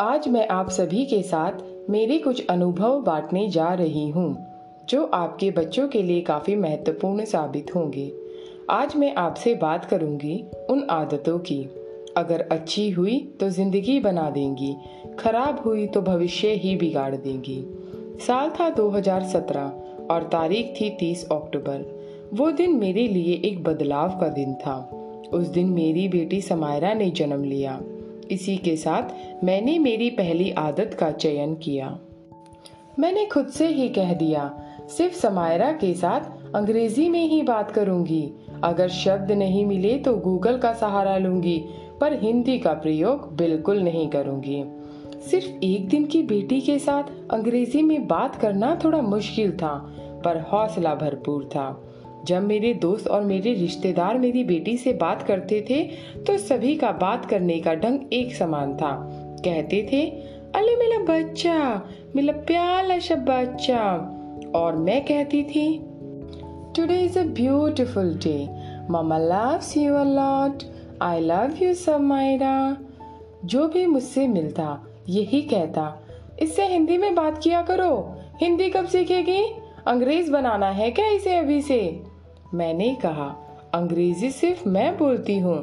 [0.00, 1.52] आज मैं आप सभी के साथ
[1.90, 4.46] मेरे कुछ अनुभव बांटने जा रही हूँ,
[4.88, 8.12] जो आपके बच्चों के लिए काफ़ी महत्वपूर्ण साबित होंगे।
[8.70, 11.62] आज मैं आपसे बात करूँगी उन आदतों की।
[12.16, 14.76] अगर अच्छी हुई तो ज़िंदगी बना देंगी,
[15.18, 17.64] खराब हुई तो भविष्य ही बिगाड़ देंगी।
[18.26, 19.72] साल था 2017
[20.10, 21.86] और तारीख थी 30 अक्टूबर।
[22.34, 24.80] वो दिन मेरे लिए एक बदलाव का दिन था।
[25.32, 27.80] उस दिन मेरी बेटी समायरा ने जन्म लिया।
[28.30, 31.98] इसी के साथ मैंने मेरी पहली आदत का चयन किया।
[32.98, 34.50] मैंने खुद से ही कह दिया,
[34.88, 38.30] सिर्फ़ समायरा के साथ अंग्रेज़ी में ही बात करूँगी।
[38.64, 41.58] अगर शब्द नहीं मिले तो गूगल का सहारा लूँगी,
[42.00, 44.64] पर हिंदी का प्रयोग बिल्कुल नहीं करूँगी।
[45.30, 49.74] सिर्फ़ एक दिन की बेटी के साथ अंग्रेज़ी में बात करना थोड़ा मुश्किल था,
[50.24, 51.68] पर हौसला भरपूर था।
[52.26, 55.82] जब मेरे दोस्त और मेरे रिश्तेदार मेरी बेटी से बात करते थे
[56.22, 58.92] तो सभी का बात करने का ढंग एक समान था।
[59.44, 60.02] कहते थे
[60.54, 61.58] अले मेरा बच्चा
[62.16, 63.84] मेरा प्याला सा बच्चा।
[64.54, 65.66] और मैं कहती थी
[66.76, 68.48] today is a beautiful day
[68.90, 70.62] mama loves you a lot
[71.02, 72.76] I love you Samaira
[73.44, 76.02] जो भी मुझसे मिलता, यही कहता,
[76.42, 77.92] इससे हिंदी में बात किया करो।
[78.40, 79.42] हिंदी कब सीखेगी?
[79.88, 81.78] अंग्रेज़ बनाना है क्या इसे अभी से?
[82.54, 83.26] मैंने कहा,
[83.74, 85.56] अंग्रेज़ी सिर्फ़ मैं बोलती हूँ,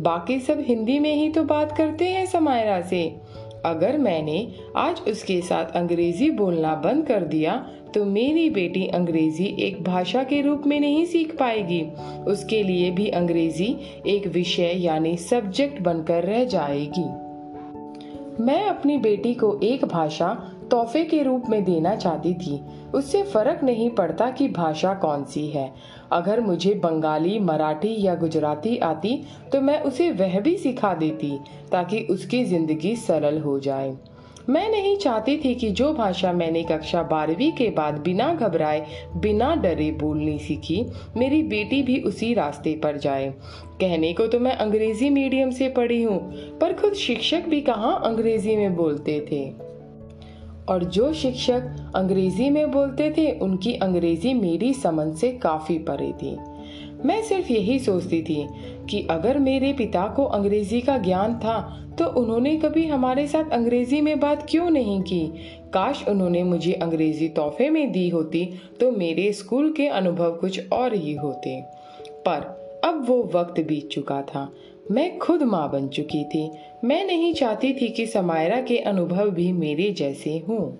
[0.00, 3.02] बाकी सब हिंदी में ही तो बात करते हैं समायरा से।
[3.64, 7.56] अगर मैंने आज उसके साथ अंग्रेज़ी बोलना बंद कर दिया
[7.94, 11.82] तो मेरी बेटी अंग्रेज़ी एक भाषा के रूप में नहीं सीख पाएगी।
[12.26, 17.08] उसके लिए भी अंग्रेज़ी एक विषय यानी सब्जेक्ट बनकर रह जाएगी।
[18.40, 20.28] मैं अपनी बेटी को एक भाषा
[20.70, 22.60] तोहफे के रूप में देना चाहती थी।
[22.94, 25.72] उससे फ़र्क नहीं पड़ता कि भाषा कौन सी है।
[26.12, 29.16] अगर मुझे बंगाली, मराठी या गुजराती आती
[29.52, 31.38] तो मैं उसे वह भी सिखा देती
[31.72, 33.96] ताकि उसकी ज़िंदगी सरल हो जाए।
[34.50, 39.54] मैं नहीं चाहती थी कि जो भाषा मैंने कक्षा बारहवीं के बाद बिना घबराए, बिना
[39.54, 43.34] डरे बोलनी सीखी, मेरी बेटी भी उसी रास्ते पर जाए।
[43.80, 48.56] कहने को तो मैं अंग्रेज़ी मीडियम से पढ़ी हूँ, पर खुद शिक्षक भी कहाँ अंग्रेज़ी
[48.56, 49.70] में बोलते थे?
[50.68, 56.36] और जो शिक्षक अंग्रेज़ी में बोलते थे, उनकी अंग्रेज़ी मेरी समझ से काफ़ी परे थी।
[57.04, 58.46] मैं सिर्फ़ यही सोचती थी
[58.90, 64.00] कि अगर मेरे पिता को अंग्रेज़ी का ज्ञान था तो उन्होंने कभी हमारे साथ अंग्रेज़ी
[64.00, 65.32] में बात क्यों नहीं की?
[65.74, 68.48] काश उन्होंने मुझे अंग्रेज़ी तोहफे में दी होती
[68.80, 71.62] तो मेरे स्कूल के अनुभव कुछ और ही होते।
[72.08, 74.52] पर अब वो वक्त बीत चुका था।
[74.90, 76.50] मैं खुद माँ बन चुकी थी।
[76.84, 80.72] मैं नहीं चाहती थी कि समायरा के अनुभव भी मेरे जैसे हों।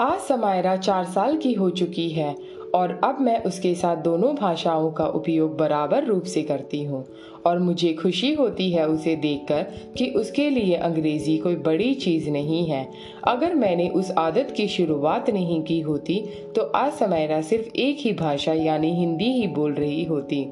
[0.00, 2.36] आज समायरा चार साल की हो चुकी है।
[2.74, 7.04] और अब मैं उसके साथ दोनों भाषाओं का उपयोग बराबर रूप से करती हूँ।
[7.46, 9.62] और मुझे खुशी होती है उसे देखकर
[9.98, 12.86] कि उसके लिए अंग्रेज़ी कोई बड़ी चीज़ नहीं है।
[13.24, 16.20] अगर मैंने उस आदत की शुरुआत नहीं की होती
[16.56, 20.46] तो आज समयरा सिर्फ़ एक ही भाषा यानी हिंदी ही बोल रही होती।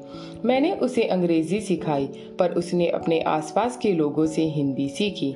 [0.45, 2.09] मैंने उसे अंग्रेज़ी सिखाई,
[2.39, 5.35] पर उसने अपने आसपास के लोगों से हिंदी सीखी।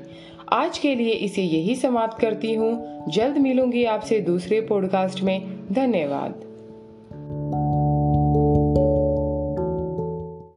[0.54, 6.47] आज के लिए इसे यही समाप्त करती हूँ। जल्द मिलूँगी आपसे दूसरे पॉडकास्ट में। धन्यवाद।